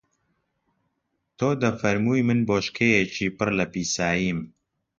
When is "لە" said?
3.59-3.65